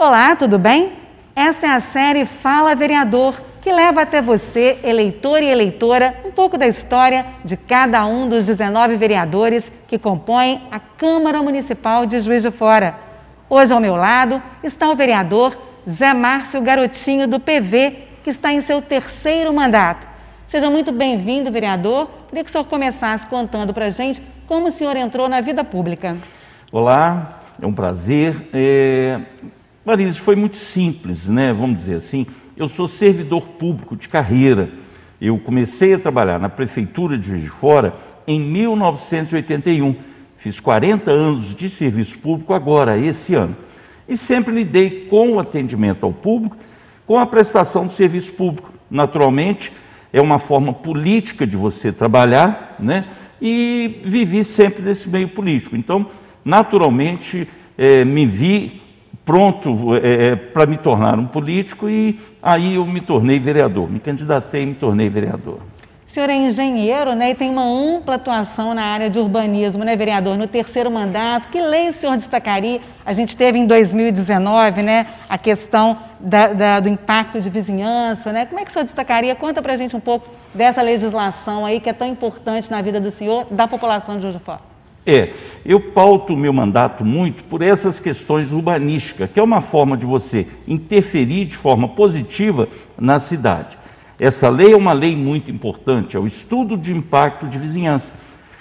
[0.00, 0.92] Olá, tudo bem?
[1.34, 6.56] Esta é a série Fala Vereador, que leva até você, eleitor e eleitora, um pouco
[6.56, 12.44] da história de cada um dos 19 vereadores que compõem a Câmara Municipal de Juiz
[12.44, 12.94] de Fora.
[13.50, 15.58] Hoje ao meu lado está o vereador
[15.90, 20.06] Zé Márcio Garotinho do PV, que está em seu terceiro mandato.
[20.46, 22.08] Seja muito bem-vindo, vereador.
[22.28, 25.64] Queria que o senhor começasse contando para a gente como o senhor entrou na vida
[25.64, 26.16] pública.
[26.70, 28.48] Olá, é um prazer.
[28.54, 29.20] É...
[29.88, 31.50] Marisa, foi muito simples, né?
[31.50, 32.26] Vamos dizer assim.
[32.54, 34.68] Eu sou servidor público de carreira.
[35.18, 37.94] Eu comecei a trabalhar na prefeitura de Juiz de Fora
[38.26, 39.96] em 1981.
[40.36, 43.56] Fiz 40 anos de serviço público agora, esse ano.
[44.06, 46.58] E sempre lidei com o atendimento ao público,
[47.06, 48.70] com a prestação do serviço público.
[48.90, 49.72] Naturalmente,
[50.12, 53.06] é uma forma política de você trabalhar, né?
[53.40, 55.74] E vivi sempre nesse meio político.
[55.74, 56.10] Então,
[56.44, 58.82] naturalmente, eh, me vi
[59.28, 64.62] pronto é, para me tornar um político e aí eu me tornei vereador, me candidatei
[64.62, 65.58] e me tornei vereador.
[66.06, 69.94] O senhor é engenheiro né, e tem uma ampla atuação na área de urbanismo, né,
[69.96, 70.38] vereador?
[70.38, 72.80] No terceiro mandato, que lei o senhor destacaria?
[73.04, 78.46] A gente teve em 2019 né, a questão da, da, do impacto de vizinhança, né?
[78.46, 79.34] Como é que o senhor destacaria?
[79.34, 82.98] Conta para a gente um pouco dessa legislação aí que é tão importante na vida
[82.98, 84.67] do senhor, da população de Juiz de Fora.
[85.10, 85.30] É,
[85.64, 90.04] eu pauto o meu mandato muito por essas questões urbanísticas, que é uma forma de
[90.04, 92.68] você interferir de forma positiva
[93.00, 93.78] na cidade.
[94.20, 98.12] Essa lei é uma lei muito importante, é o estudo de impacto de vizinhança.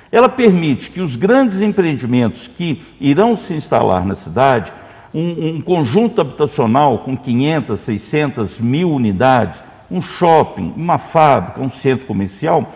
[0.10, 4.72] Ela permite que os grandes empreendimentos que irão se instalar na cidade,
[5.14, 9.62] um, um conjunto habitacional com 500, 600, mil unidades,
[9.92, 12.72] um shopping, uma fábrica, um centro comercial,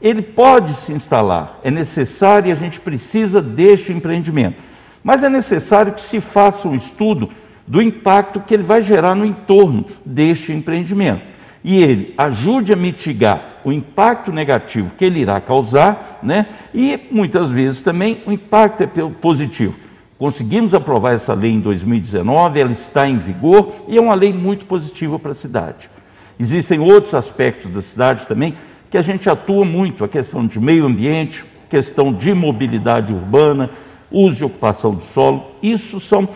[0.00, 4.56] ele pode se instalar, é necessário e a gente precisa deste empreendimento.
[5.02, 7.30] Mas é necessário que se faça um estudo
[7.66, 11.22] do impacto que ele vai gerar no entorno deste empreendimento.
[11.62, 16.46] E ele ajude a mitigar o impacto negativo que ele irá causar, né?
[16.74, 19.74] E muitas vezes também o impacto é positivo.
[20.18, 24.66] Conseguimos aprovar essa lei em 2019, ela está em vigor e é uma lei muito
[24.66, 25.90] positiva para a cidade.
[26.38, 28.56] Existem outros aspectos da cidade também
[28.94, 33.68] que a gente atua muito, a questão de meio ambiente, questão de mobilidade urbana,
[34.08, 35.50] uso e ocupação do solo.
[35.60, 36.28] Isso são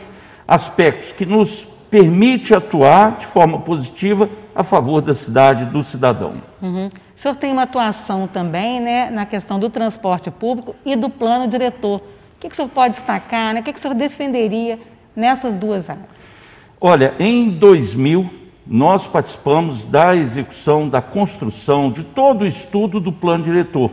[0.45, 6.43] aspectos que nos permite atuar de forma positiva a favor da cidade do cidadão.
[6.61, 6.89] Uhum.
[6.89, 11.47] O senhor tem uma atuação também né, na questão do transporte público e do plano
[11.47, 11.99] diretor.
[11.99, 13.55] O que, que o senhor pode destacar?
[13.55, 13.61] Né?
[13.61, 14.81] O que, que o senhor defenderia
[15.15, 16.07] nessas duas áreas?
[16.81, 18.29] Olha, em 2000,
[18.69, 23.91] nós participamos da execução, da construção, de todo o estudo do plano diretor.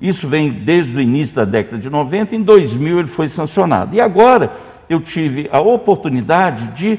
[0.00, 3.94] Isso vem desde o início da década de 90, em 2000 ele foi sancionado.
[3.94, 4.52] E agora
[4.88, 6.98] eu tive a oportunidade de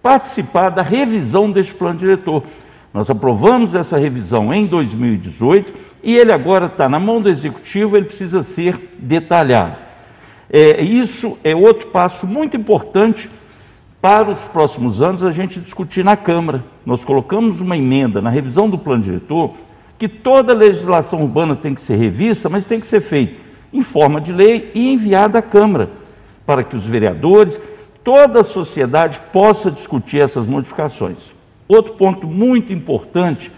[0.00, 2.44] participar da revisão deste plano diretor.
[2.94, 8.06] Nós aprovamos essa revisão em 2018 e ele agora está na mão do executivo, ele
[8.06, 9.82] precisa ser detalhado.
[10.48, 13.28] É, isso é outro passo muito importante
[14.00, 16.64] para os próximos anos a gente discutir na Câmara.
[16.84, 19.54] Nós colocamos uma emenda na revisão do plano diretor
[19.98, 23.82] que toda a legislação urbana tem que ser revista, mas tem que ser feita em
[23.82, 25.90] forma de lei e enviada à Câmara,
[26.44, 27.60] para que os vereadores,
[28.02, 31.18] toda a sociedade possa discutir essas modificações.
[31.68, 33.50] Outro ponto muito importante,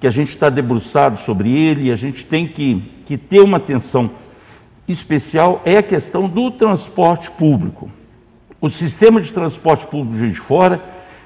[0.00, 3.56] que a gente está debruçado sobre ele e a gente tem que, que ter uma
[3.56, 4.10] atenção
[4.86, 7.90] especial, é a questão do transporte público.
[8.60, 10.82] O sistema de transporte público de Fora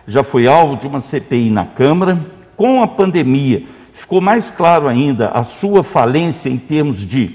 [0.07, 2.21] já foi alvo de uma CPI na Câmara.
[2.55, 7.35] Com a pandemia, ficou mais claro ainda a sua falência em termos de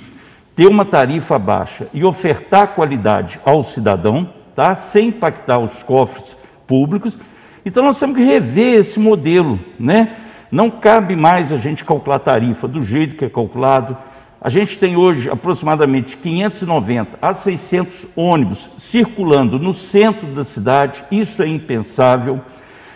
[0.56, 4.76] ter uma tarifa baixa e ofertar qualidade ao cidadão, tá?
[4.76, 6.38] sem impactar os cofres
[6.68, 7.18] públicos.
[7.66, 10.16] Então nós temos que rever esse modelo, né?
[10.52, 13.98] Não cabe mais a gente calcular tarifa do jeito que é calculado,
[14.40, 21.42] a gente tem hoje aproximadamente 590 a 600 ônibus circulando no centro da cidade, isso
[21.42, 22.40] é impensável.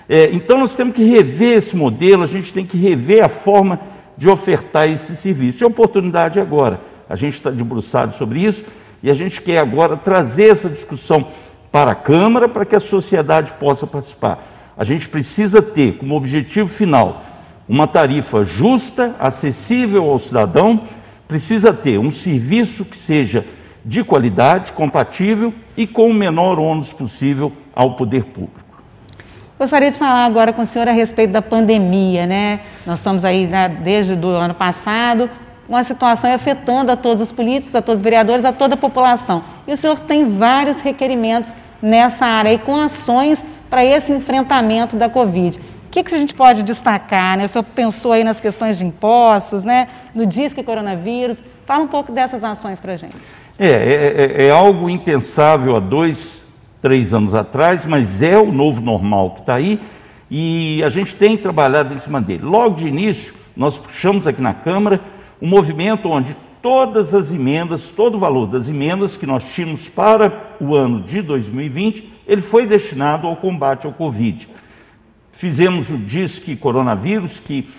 [0.08, 3.80] É, então, nós temos que rever esse modelo, a gente tem que rever a forma
[4.18, 5.64] de ofertar esse serviço.
[5.64, 6.80] É oportunidade agora.
[7.10, 8.64] A gente está debruçado sobre isso
[9.02, 11.28] e a gente quer agora trazer essa discussão
[11.72, 14.74] para a Câmara para que a sociedade possa participar.
[14.78, 17.24] A gente precisa ter como objetivo final
[17.68, 20.84] uma tarifa justa, acessível ao cidadão
[21.32, 23.46] precisa ter um serviço que seja
[23.86, 28.60] de qualidade, compatível e com o menor ônus possível ao poder público.
[29.58, 32.60] Gostaria de falar agora com o senhor a respeito da pandemia, né?
[32.86, 35.30] Nós estamos aí né, desde o ano passado,
[35.70, 39.42] uma situação afetando a todos os políticos, a todos os vereadores, a toda a população.
[39.66, 45.08] E o senhor tem vários requerimentos nessa área, e com ações para esse enfrentamento da
[45.08, 45.58] Covid.
[45.92, 47.38] O que, que a gente pode destacar?
[47.38, 47.44] Né?
[47.44, 49.90] O senhor pensou aí nas questões de impostos, né?
[50.16, 51.44] no Disque Coronavírus.
[51.66, 53.18] Fala um pouco dessas ações para a gente.
[53.60, 56.40] É, é, é, é, algo impensável há dois,
[56.82, 59.82] três anos atrás, mas é o novo normal que está aí
[60.30, 62.46] e a gente tem trabalhado em cima dele.
[62.46, 65.02] Logo de início, nós puxamos aqui na Câmara
[65.42, 70.56] um movimento onde todas as emendas, todo o valor das emendas que nós tínhamos para
[70.58, 74.48] o ano de 2020, ele foi destinado ao combate ao Covid.
[75.32, 77.70] Fizemos o Disque Coronavírus, que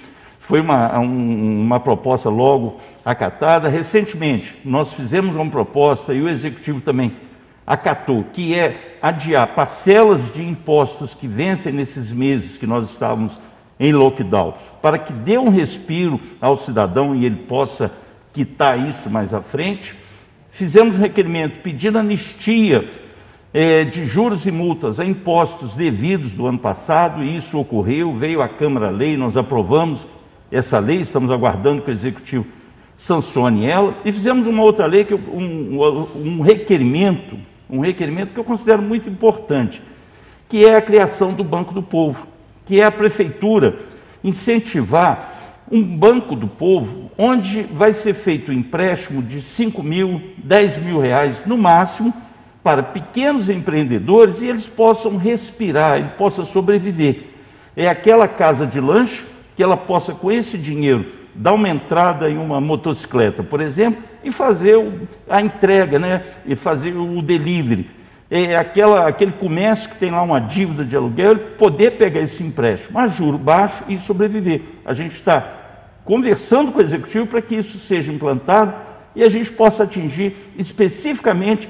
[0.41, 3.69] foi uma, um, uma proposta logo acatada.
[3.69, 7.13] Recentemente, nós fizemos uma proposta, e o Executivo também
[7.67, 13.41] acatou, que é adiar parcelas de impostos que vencem nesses meses que nós estávamos
[13.79, 17.91] em lockdown, para que dê um respiro ao cidadão e ele possa
[18.33, 19.95] quitar isso mais à frente.
[20.51, 22.89] Fizemos requerimento pedindo anistia
[23.53, 28.41] é, de juros e multas a impostos devidos do ano passado, e isso ocorreu, veio
[28.41, 30.07] à Câmara a lei, nós aprovamos
[30.51, 32.47] essa lei, estamos aguardando que o Executivo
[32.97, 37.37] sancione ela, e fizemos uma outra lei, que um, um requerimento,
[37.69, 39.83] um requerimento que eu considero muito importante,
[40.49, 42.27] que é a criação do Banco do Povo,
[42.65, 43.77] que é a Prefeitura
[44.23, 45.41] incentivar
[45.71, 51.01] um banco do povo, onde vai ser feito um empréstimo de 5 mil, 10 mil
[51.01, 52.13] reais no máximo,
[52.63, 57.25] para pequenos empreendedores e eles possam respirar, ele possa sobreviver.
[57.77, 59.25] É aquela casa de lanche
[59.57, 64.31] que ela possa, com esse dinheiro, dar uma entrada em uma motocicleta, por exemplo, e
[64.31, 64.79] fazer
[65.29, 66.23] a entrega, né?
[66.47, 67.91] e fazer o delivery.
[68.31, 72.99] É aquela, aquele comércio que tem lá uma dívida de aluguel, poder pegar esse empréstimo
[72.99, 74.63] a juro baixo e sobreviver.
[74.87, 75.61] A gente está
[76.05, 78.73] conversando com o executivo para que isso seja implantado
[79.15, 81.69] e a gente possa atingir especificamente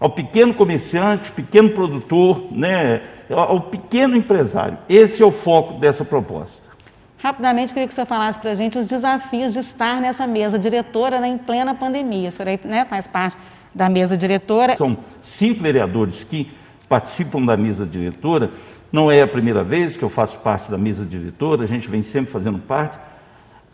[0.00, 4.78] ao pequeno comerciante, pequeno produtor, né, ao pequeno empresário.
[4.88, 6.70] Esse é o foco dessa proposta.
[7.18, 10.58] Rapidamente, queria que o senhor falasse para a gente os desafios de estar nessa mesa
[10.58, 12.30] diretora né, em plena pandemia.
[12.30, 13.36] O senhor aí, né, faz parte
[13.74, 14.74] da mesa diretora.
[14.74, 16.50] São cinco vereadores que
[16.88, 18.50] participam da mesa diretora.
[18.90, 22.02] Não é a primeira vez que eu faço parte da mesa diretora, a gente vem
[22.02, 22.98] sempre fazendo parte.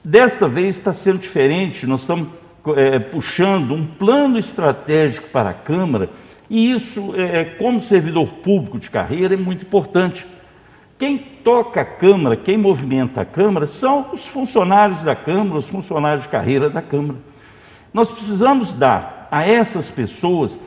[0.04, 2.28] Desta vez está sendo diferente, nós estamos
[2.74, 6.08] é, puxando um plano estratégico para a Câmara,
[6.48, 10.26] e isso, é, como servidor público de carreira, é muito importante.
[10.98, 16.22] Quem toca a Câmara, quem movimenta a Câmara, são os funcionários da Câmara, os funcionários
[16.22, 17.18] de carreira da Câmara.
[17.92, 20.58] Nós precisamos dar a essas pessoas,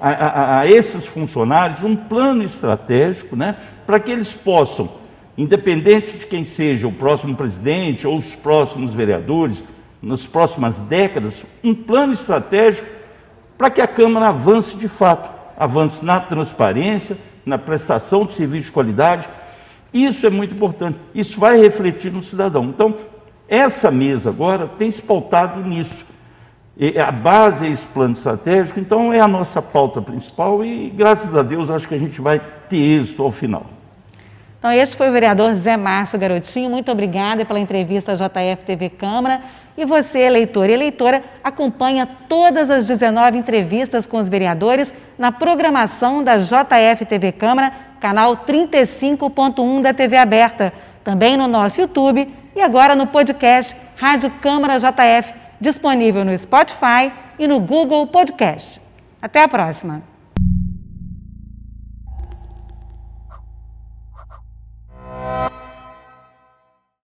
[0.00, 3.56] a, a, a esses funcionários, um plano estratégico, né,
[3.86, 4.90] para que eles possam,
[5.36, 9.62] independente de quem seja o próximo presidente ou os próximos vereadores,
[10.02, 12.86] nas próximas décadas, um plano estratégico
[13.56, 18.72] para que a Câmara avance de fato, avance na transparência, na prestação de serviço de
[18.72, 19.28] qualidade.
[19.92, 22.64] Isso é muito importante, isso vai refletir no cidadão.
[22.64, 22.94] Então,
[23.48, 26.04] essa mesa agora tem se pautado nisso.
[26.76, 31.34] E a base é esse plano estratégico, então é a nossa pauta principal e, graças
[31.34, 33.77] a Deus, acho que a gente vai ter êxito ao final.
[34.58, 36.68] Então, este foi o vereador Zé Márcio Garotinho.
[36.68, 39.40] Muito obrigada pela entrevista à JF TV Câmara.
[39.76, 46.24] E você, eleitor e eleitora, acompanha todas as 19 entrevistas com os vereadores na programação
[46.24, 50.72] da JF TV Câmara, canal 35.1 da TV aberta,
[51.04, 57.46] também no nosso YouTube e agora no podcast Rádio Câmara JF, disponível no Spotify e
[57.46, 58.80] no Google Podcast.
[59.22, 60.17] Até a próxima!